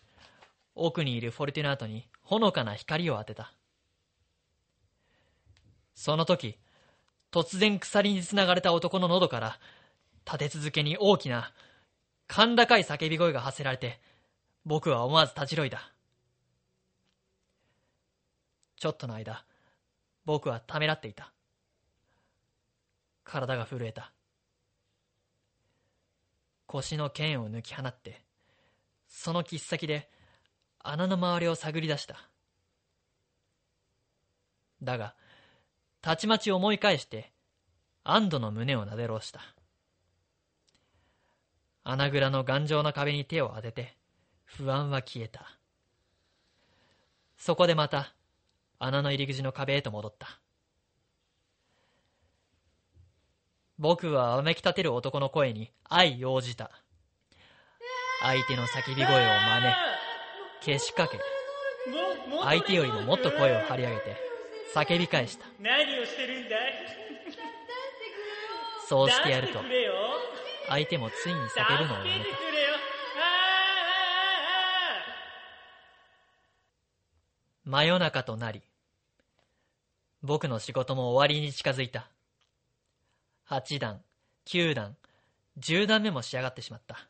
[0.75, 3.53] 奥にいるフォルティナートにほのかな光を当てた。
[5.93, 6.57] その時、
[7.31, 9.59] 突然鎖につながれた男の喉から、
[10.25, 11.53] 立て続けに大きな、
[12.27, 13.99] 甲高い叫び声が発せられて、
[14.65, 15.91] 僕は思わず立ち退いた。
[18.77, 19.45] ちょっとの間、
[20.25, 21.31] 僕はためらっていた。
[23.23, 24.11] 体が震えた。
[26.65, 28.21] 腰の剣を抜き放って、
[29.07, 30.09] その切っ先で
[30.87, 32.15] 穴の周りを探り出した。
[34.83, 35.15] だが、
[36.01, 37.31] たちまち思い返して、
[38.03, 39.41] 安堵の胸をなでろうした。
[41.83, 43.97] 穴蔵の頑丈な壁に手を当てて、
[44.43, 45.57] 不安は消えた。
[47.35, 48.13] そこでまた、
[48.77, 50.39] 穴の入り口の壁へと戻った。
[53.79, 56.69] 僕はわめき立てる男の声に相応じた。
[58.21, 59.94] 相手の叫び声を真似、
[60.65, 61.19] けしかけ、
[62.43, 64.17] 相手よりももっと声を張り上げて、
[64.73, 65.45] 叫び返した。
[65.59, 66.73] 何をしてるんだい？
[68.87, 69.59] そうしてやると
[70.67, 72.25] 相手もついに叫ぶのをやめた。
[77.63, 78.61] 真夜中となり、
[80.21, 82.09] 僕の仕事も終わりに近づいた。
[83.49, 84.01] 8段、
[84.47, 84.97] 9段、
[85.59, 87.07] 10段目も仕上がってしまった。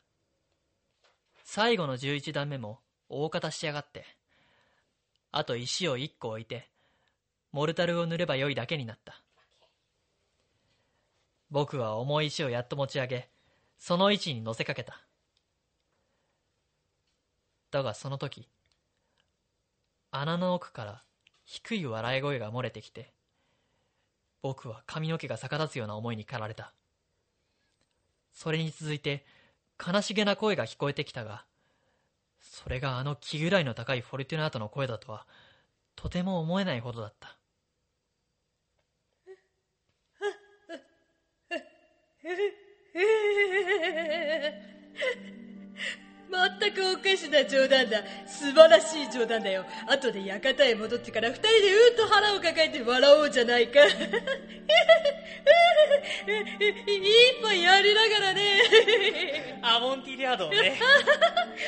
[1.43, 4.05] 最後の11段目も大方仕上がって、
[5.31, 6.69] あと石を1個置いて、
[7.51, 9.25] モルタルを塗ればよいだけになった。
[11.51, 13.29] 僕は重い石をやっと持ち上げ
[13.77, 14.99] その位置に乗せかけた
[17.71, 18.49] だがその時
[20.11, 21.03] 穴の奥から
[21.43, 23.13] 低い笑い声が漏れてきて
[24.41, 26.73] 僕は髪の毛が逆立つような思いに駆られた
[28.33, 29.25] それに続いて
[29.79, 31.45] 悲しげな声が聞こえてきたが
[32.51, 35.25] それがあの気ぐらいの高いフォルティナートの声だとは
[35.95, 37.37] とても思えないほどだった。
[46.29, 48.03] まったくおかしな冗談だ。
[48.25, 49.65] 素晴らしい冗談だよ。
[49.87, 53.79] 後で館へ戻ってから二人でうんと腹を抱えて笑おうじゃないか。
[53.85, 53.93] 一
[57.41, 59.59] 杯やりながらね。
[59.61, 60.79] アモンティリアードをね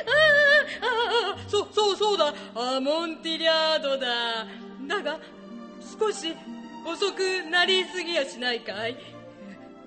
[0.06, 2.34] ああ、 そう、そう、そうだ。
[2.56, 4.46] アモンティリャードだ。
[4.88, 5.20] だが、
[6.00, 6.36] 少し
[6.86, 8.98] 遅くなりすぎやしないかい？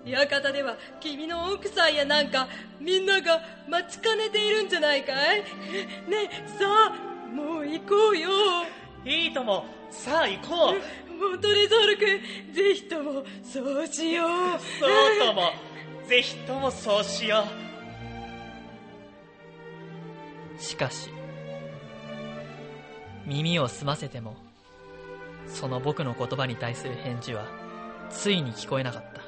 [0.04, 2.48] 館では君の奥さんやなんか
[2.80, 5.40] みんなが待ちかねているんじゃないかい？
[6.08, 8.30] ねえさあもう行こうよ。
[9.04, 9.64] いいとも。
[9.90, 11.12] さあ行こう。
[11.12, 14.28] モントレゾール君ぜひともそうしよう。
[14.80, 15.52] そうとも。
[16.10, 17.44] ぜひともそうしよ
[20.58, 21.08] しかし
[23.24, 24.34] 耳を澄ませても
[25.46, 27.44] その僕の言葉に対する返事は
[28.10, 29.19] ついに聞こえなかった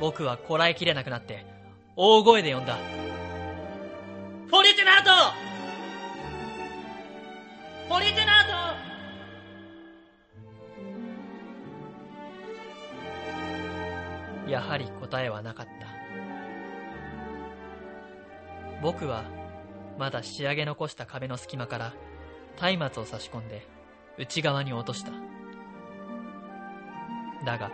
[0.00, 1.44] 僕はこらえきれなくなって
[1.94, 2.78] 大声で呼んだ。
[4.48, 5.10] フォリテナート!
[7.86, 8.46] フォリテナー
[14.46, 14.50] ト!
[14.50, 15.72] やはり答えはなかった。
[18.82, 19.24] 僕は
[19.98, 21.92] まだ仕上げ残した壁の隙間から
[22.58, 23.66] 松明を差し込んで
[24.16, 25.12] 内側に落とした。
[27.44, 27.70] だが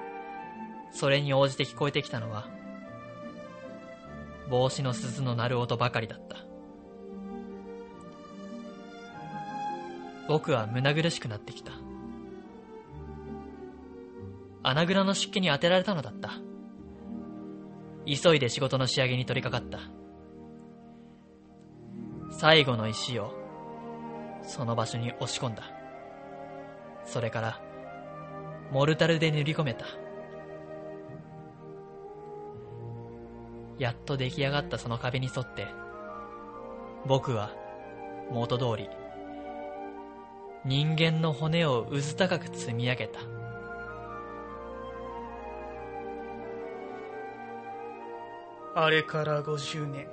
[0.93, 2.49] それに応じて聞こえてきたのは
[4.49, 6.37] 帽子の鈴の鳴る音ばかりだった。
[10.29, 11.73] 僕は胸苦しくなってきた。
[14.63, 16.31] 穴蔵の湿気に当てられたのだった。
[18.07, 19.91] 急いで仕事の仕上げに取り掛かった。
[22.31, 23.35] 最後の石を
[24.43, 25.63] その場所に押し込んだ。
[27.05, 27.61] それから
[28.73, 29.87] モルタルで塗り込めた。
[33.79, 35.67] やっと出来上がったその壁に沿って
[37.07, 37.51] 僕は
[38.31, 38.89] 元通り
[40.65, 43.21] 人間の骨をうず高く積み上げた。
[48.75, 50.07] あれから50年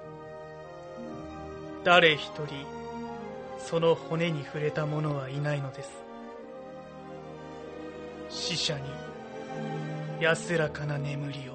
[1.84, 2.46] 誰一人
[3.58, 5.90] その骨に触れた者はいないのです。
[8.30, 8.84] 死者に
[10.22, 11.53] 安らかな眠りを。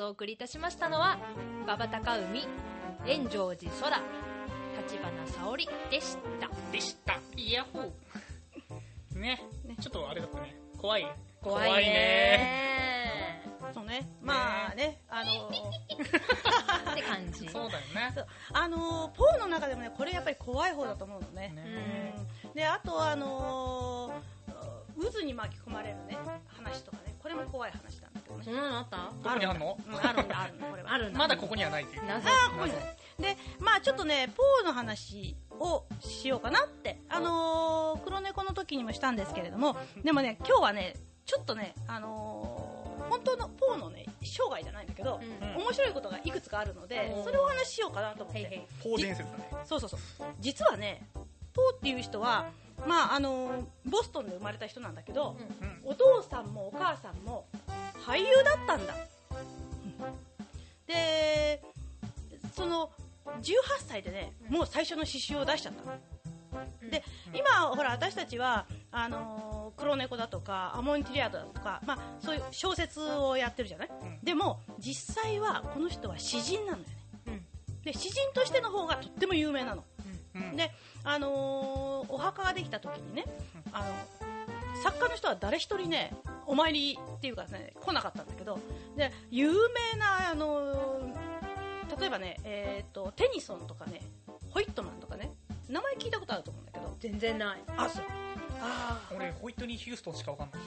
[0.00, 1.18] お送りいたしましたのは
[1.64, 2.48] 馬場高海
[3.06, 4.00] 炎上寺空
[4.78, 6.50] 立花沙織でした。
[6.72, 7.20] でした。
[7.36, 9.18] イヤホー。
[9.20, 9.38] ね。
[9.80, 10.56] ちょっとあれだったね。
[10.78, 11.06] 怖い。
[11.42, 13.42] 怖いね。
[13.74, 14.08] そうね。
[14.22, 15.50] まあねあのっ
[16.94, 18.14] て感じそうだよね。
[18.52, 21.50] あのポーの中でもねこれやっぱり怖い方だと思うのね。
[21.50, 22.14] ね。
[22.44, 22.52] うん。
[22.54, 24.22] であとあの
[25.12, 26.16] 渦に巻き込まれるね
[26.48, 27.14] 話とかね。
[27.22, 28.08] これも怖い話だ
[28.44, 28.96] そんなのあった？
[29.22, 29.78] どこにあんの？
[29.88, 30.92] うんあるんだあるんだこれは。
[30.92, 32.06] あるんだ まだここにはないっていう。
[32.06, 32.72] 謎あーここに。
[33.18, 36.98] でまあちょっとねポーの話をしようかなって。
[37.08, 40.94] あのー黒猫の時にもしたんですけれどもでもね今日はね
[41.26, 45.56] ちょっとねあのー本当のポーのね生涯じゃないんだけど、うん。
[45.62, 47.24] 面白いことがいくつかあるのでうん。
[47.24, 49.44] それをお話ししようかなと思って、ポー伝説だね。
[49.66, 50.00] そうそうそう。
[50.40, 51.06] 実はね
[51.52, 52.46] ポーっていう人は
[52.86, 55.80] まああのボストンで生まれた人なんだけど、うん。
[55.84, 57.46] お父さんもお母さんも
[58.06, 58.94] 俳優だったんだ、
[60.86, 61.62] で
[62.54, 62.90] その
[63.42, 63.54] 18
[63.86, 65.98] 歳でねもう最初の詩集を出しちゃったの。
[66.90, 73.90] で今ほら私たちはあのー黒猫だとかアモンティリアだとか、まあ、そういう小説をやってるじゃない、ん。
[74.22, 76.96] でも実際はこの人は詩人なんだよね。
[77.26, 77.82] うん。
[77.82, 79.84] で詩人としての方がとっても有名なの。
[80.34, 80.56] うん。
[80.56, 80.70] で、
[81.04, 83.24] あのーお墓ができた時にね、
[83.72, 83.86] あの
[84.82, 86.14] 作家の人は誰一人ね
[86.46, 88.58] お参りっていうかね来なかったんだけど
[88.96, 91.32] で有名な、あのー
[92.00, 94.00] 例えばね、えー、とテニソンとかね
[94.50, 95.30] ホイットマンとかね
[95.68, 97.58] 名前聞いたことあると思うんだけど全然ない。
[97.76, 98.04] あそう。
[98.64, 100.60] あ俺ホイットニー・ヒューストンしかわかんない。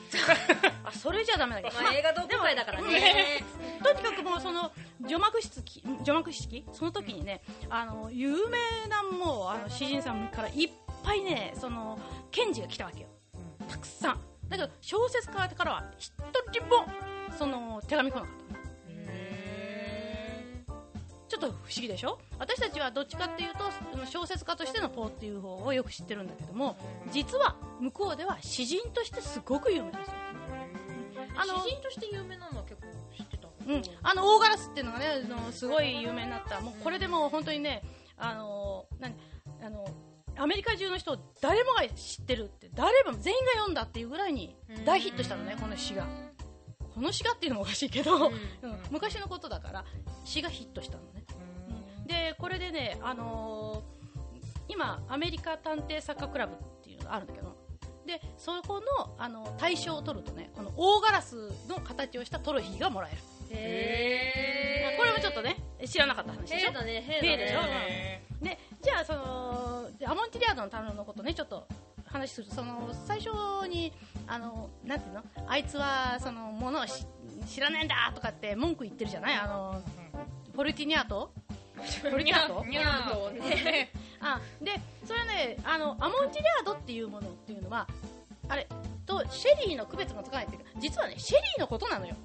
[0.84, 3.44] あそれじゃダメだけど、まあ映画同好会だからね。
[3.84, 6.66] とにかくもうその除幕式除幕式？
[6.74, 10.70] その時にね、あの有名なもうあの詩人さんからいっ
[11.04, 12.00] ぱいねその
[12.32, 13.08] 検事が来たわけよ。
[13.68, 16.12] たくさんだけど小説家からは一
[16.52, 16.86] 人も
[17.38, 18.36] その手紙来なかった
[21.28, 22.20] ちょっと不思議でしょ？
[22.40, 26.78] 私たちはどっちかっていうと小説家としてのポーっていう方をよく知ってるんだけども
[27.12, 30.14] 実は向こうでは詩人としてすごく有名ですよ。
[31.36, 33.48] あの詩人として有名なのは結構知ってた。
[33.68, 36.62] うん、あの大ガラスっていうのがねあのすごい有名になった。
[36.62, 37.82] もうこれでもう本当にね
[38.18, 39.16] あの何
[39.66, 39.86] あの
[40.38, 46.06] アメリカ中の人誰もが知ってるって誰も全員が読んだっていうぐらいに大ヒットしたのねこの詩が。
[46.94, 48.34] この詩がっていうのもおかしいけど、うん。
[48.90, 49.86] 昔のことだから
[50.24, 51.26] 詩がヒットしたのね。
[52.08, 53.96] でこれでね、あのー
[54.68, 57.56] 今アメリカ探偵作家クラブっていうのがあるんだけど
[58.08, 63.18] でそこのあの大賞を取るとねこの大ガラスの形をしたトロフィーがもらえる。
[63.52, 66.72] へえこれもちょっとね知らなかった話でしょ？
[66.84, 67.62] ねへへえでしょ？
[67.62, 71.68] ねへでじゃあそのでアモンティリアードの単のことねちょっと
[72.06, 73.92] 話するとその最初に
[74.28, 75.24] あのなんていうの？
[75.48, 77.06] あいつはそのものをし
[77.48, 79.36] 知らねえんだとかって文句言ってるじゃない？
[79.36, 79.82] あの
[80.54, 81.32] フォルティニアート？
[81.76, 87.88] フォルティニアートニャーとねあでそれねあのアモンティリアードっていうものっていうのは
[88.48, 88.68] あれ
[89.06, 92.16] とシェリーの区別がつかないっていうか実はねシェリーのことなのよ。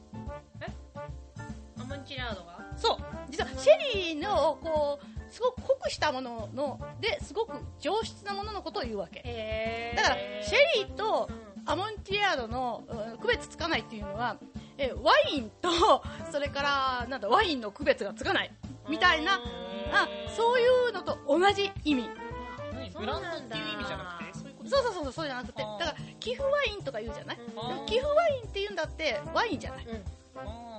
[1.78, 2.58] アモンチラードが？
[2.76, 2.98] そう。
[3.28, 9.94] 実はシェリーのこうすごく濃くしたもののですごく上質なもののことを言うわけ。
[9.96, 11.28] だからシェリーと
[11.66, 14.36] アモンティリアードのうん区別つかないっていうのは
[14.78, 15.68] えワインと
[16.32, 18.50] それからなんだワインの区別がつかない。
[18.88, 19.34] みたいな
[19.92, 22.08] あそういうのと同じ意味。
[22.72, 22.90] 何？
[22.90, 24.68] ブランドっていう意味じゃなくて？
[24.68, 25.62] そうそうそうそうじゃなくて。
[25.62, 27.38] だから寄付ワインとか言うじゃない？
[27.86, 29.86] 寄付ワインって言うんだってワインじゃない。
[30.36, 30.69] あ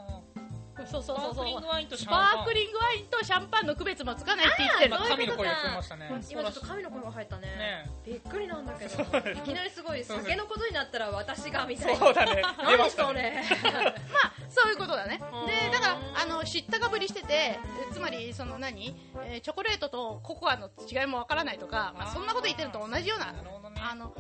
[0.88, 1.46] そうそうそうそう。
[1.46, 2.36] スパークリングワインとシスャンパン。
[2.38, 6.10] パークリングワインとシャンパンの区別もつかないって言ってるまあそういうことか神の声がましたね。
[6.30, 9.04] 今ちょっと神の声が入ったねねびっくりなんだけど。
[9.32, 12.00] いきなりすごい酒のことになったら私がみたいな。
[12.00, 12.36] そうだね。
[12.36, 13.46] 出何ましたそね。
[13.50, 15.22] れ まあそういうことだね。
[15.32, 15.48] うん。
[15.48, 17.60] でだからあの知ったかぶりしててえ
[17.94, 23.34] つまりその何、えーチョコレートとココアの違いもわからないとか、まあ、そんなこと言ってると同じような
[23.90, 24.14] あの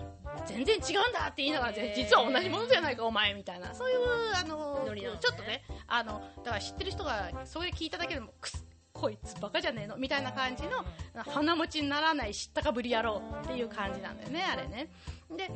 [0.45, 3.73] 全然違うんだって言いながらぜ実は同じものじゃないかお前みたいな。
[3.73, 3.99] そういう
[4.35, 5.01] あのね。
[5.19, 10.85] ちょっとねあのだから知ってる人がそれ聞いただけでもくすこいつバカじゃねえのみたいな感じの
[11.31, 14.89] 鼻持ちにならない知ったかぶり野郎っていう感じなんだよねあれね。
[15.35, 15.49] で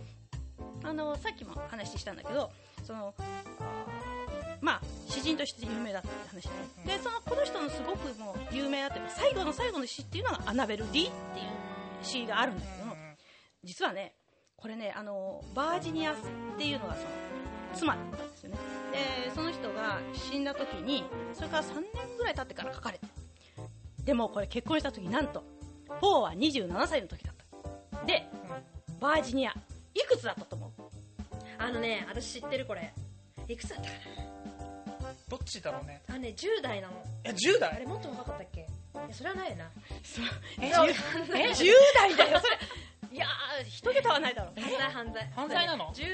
[0.83, 2.51] あのさっきも話したんだけど
[2.83, 3.13] その
[4.61, 6.51] まあ詩人として有名だったって話ね。
[6.85, 11.45] でそのこの人のすごくもう有名だった最後の最後の詩っていうのがアナベル・リーっていう
[12.01, 12.95] 詩があるんだけども
[13.63, 14.15] 実はね
[14.65, 16.15] これねあのバージニアっ
[16.58, 17.08] ていうのがその
[17.75, 18.58] 妻だったんですよね。
[19.28, 21.04] でその人が死んだ時に
[21.36, 23.06] それから3年ぐらい経ってから書かれて
[24.04, 25.43] でもこれ結婚した時なんと
[26.01, 27.36] ポーは27歳の時だっ
[27.91, 28.06] た。
[28.08, 28.28] で
[28.99, 29.56] バージニアい
[30.10, 30.71] くつだったと思う？
[31.60, 32.91] あのね私知ってるこれ。
[33.47, 33.89] いくつだったか
[35.30, 36.01] どっちだろうね。
[36.08, 36.93] なあのね10代なの。
[37.23, 38.62] え10あ代れもっと若かったっけ？
[38.62, 39.65] いやそれはないよな。
[40.60, 40.71] えええ
[41.51, 42.58] 10代だよそれ。
[43.12, 43.30] いやー
[43.63, 44.51] 一桁はないだろ。
[44.55, 45.27] う犯罪犯罪。
[45.35, 46.07] 犯罪なの？10あ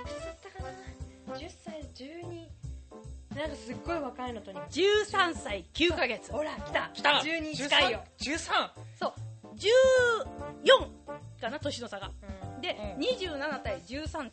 [0.00, 0.68] いくつだったか
[1.28, 2.48] な？10歳12
[3.36, 6.32] なんかすっごい若いのとに13歳9ヶ月。
[6.32, 6.90] ほら来た。
[6.92, 7.10] 来た。
[7.24, 9.12] 12近いよ、13そう。
[10.66, 11.58] 14かな？
[11.60, 12.10] 年の差が。
[12.54, 12.60] うん。
[12.60, 13.02] で、うん。
[13.02, 14.30] 27対13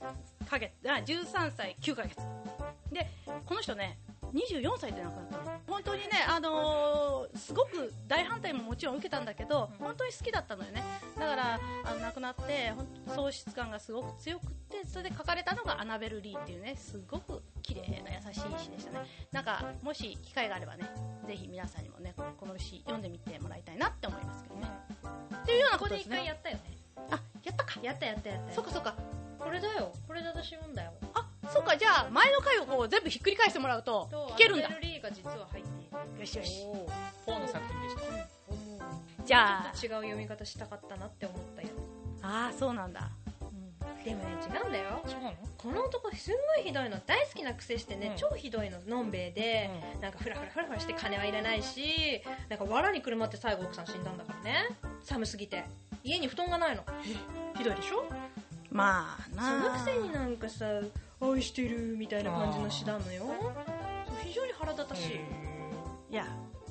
[0.49, 0.71] ヶ月。
[0.85, 2.15] あ13歳9ヶ月。
[2.91, 3.07] で
[3.45, 3.99] この人ね
[4.36, 5.60] 24歳で亡くなったの。
[5.67, 10.84] 本当にね、あのーすごく大反対ももちろん受けたんだけど本当に好きだったのよね。
[11.17, 12.74] だからあの亡くなって
[13.15, 19.06] 喪失感がすごく強くってそれで書かれたのがアナベル・リーっていうねすごく綺麗な優しい詩でしたね。
[19.32, 20.86] なんかもし機会があればね
[21.28, 24.67] ぜひ皆さんにもねこの詩読んでみてもらいたいなって思いますけどね。
[25.41, 26.63] っていうようなこことでね回やったよね。
[27.12, 27.80] あやったか。
[27.82, 28.54] やったやったやった。
[28.54, 28.95] そっかそっか。
[29.39, 29.91] これだよ。
[30.07, 30.91] これで私読んだよ。
[31.01, 31.05] あ
[31.54, 34.70] そうかじゃあ前の回をこう全部ひっくり返してもらうとと聞けるんだ。
[34.82, 36.66] リーが実は入っているよしよし
[37.26, 38.02] ポーの作品でした。
[39.26, 41.70] じゃあちょっと違う読み方したかったなって思ったよ
[42.22, 43.10] ああそうなんだ。
[44.04, 45.02] でもね違うんだよ。
[45.08, 45.34] 違うの？
[45.58, 47.00] この男すんごいひどいの。
[47.08, 48.16] 大好きな癖してね、うん。
[48.18, 54.68] 超ひどいののんべえで、なんかフラフラフラフラして金はいらないしなんか藁にくるまって最後奥さん死んだんだからね。
[55.04, 55.64] 寒すぎて。
[56.04, 56.84] 家に布団がないの。
[57.58, 58.06] ひどいでしょ？
[58.70, 60.66] まあそなのくせになんかさ
[61.34, 63.26] 愛してるみたいな感じの詩なのよ。
[64.23, 66.26] 非常に腹立たしい、いや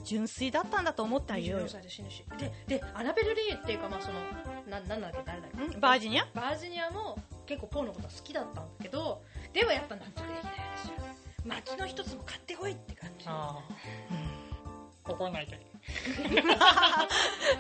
[0.05, 1.59] 純粋だったんだと思ってあげよ。
[1.59, 2.25] うよ24歳で死ぬし。
[2.39, 4.21] ででアナベル・リーっていうかまあその
[4.69, 5.77] ななんだっけ誰だっけ？
[5.77, 5.81] ん？
[5.81, 6.27] バージニア？
[6.35, 13.25] バージニアも結構ポーのこと好きだったんだけどでもやっぱ納得できないでしょ薪の一つも買ってこいって感じ。
[13.29, 15.33] ああ怒ん。
[15.33, 15.47] ない。
[15.47, 15.59] で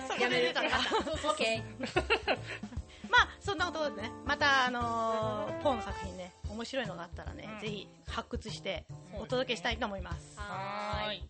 [0.08, 1.62] そこで出たなそうそう OK
[3.10, 7.60] まあそんなことでねまたあのーポーの作品ね面白いのがあったらね、うん。
[7.60, 8.84] ぜひ発掘して
[9.20, 10.38] お届けしたいと思います。
[10.38, 11.28] はーい。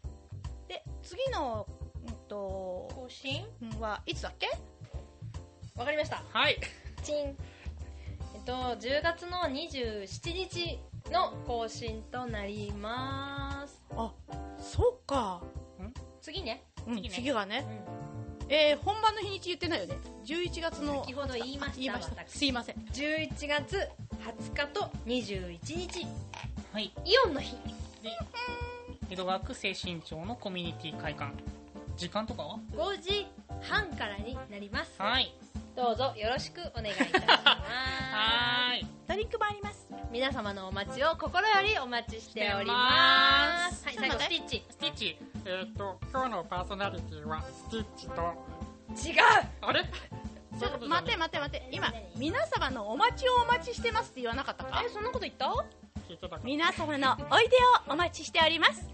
[0.68, 1.66] で次の
[2.06, 3.44] うんと更新？
[3.62, 4.48] うんはいつだっけ？
[5.76, 6.22] わかりました。
[6.32, 6.58] はい。
[7.02, 7.36] チン。
[8.34, 10.78] えっと10月の27日
[11.10, 13.82] の更新となります。
[13.96, 14.12] あ
[14.58, 15.42] そうか
[16.20, 17.14] 次ね、うん次ね。
[17.14, 17.66] 次がね。
[17.90, 19.96] うえー、本番の日にち言ってないよね。
[20.26, 22.12] 11月ん、の先ほど言いました言いました。
[22.14, 22.38] 私。
[22.38, 22.76] すいません。
[22.92, 23.88] 11月
[24.24, 26.06] 20日と21日。
[26.72, 26.84] はい。
[27.04, 27.56] イオンの日。
[28.02, 28.10] で
[29.10, 31.32] 江戸川区精神庁のコミュニティ会館。
[31.96, 33.26] 時間とかは？5時
[33.60, 34.94] 半からになります。
[34.98, 35.34] はい。
[35.76, 37.26] どうぞよろしくお願いいたします。
[37.44, 38.86] はーい。
[39.06, 39.88] ドリンクもあります。
[40.10, 43.84] 皆様のお待ちを心よりお待ちしております。
[43.84, 44.64] はい最後スティッチ。
[44.70, 45.18] スティッチ。
[45.44, 48.22] えっ、と今日のパーソナリティはスティッチと。
[49.06, 49.22] 違う。
[49.60, 49.84] あれ？
[50.58, 51.68] ちょっと待て待て待て。
[51.72, 54.82] 今皆様のお待ちをお待ちしてますって言わなかったか？
[54.84, 55.52] えそんなこと言った。
[56.42, 57.56] 皆様のおいで
[57.88, 58.88] をお待ちしております。